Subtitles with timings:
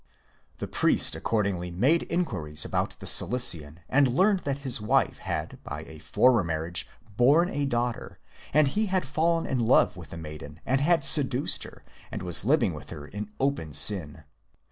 [0.57, 5.83] The priest accordingly made_ inquiries about the Cilician and learned that his wife had by
[5.85, 8.17] a former marriage borne a daughter,
[8.51, 12.43] and he had fallen in love with the maiden and had seduced her, and was
[12.43, 14.23] living with her in open sin.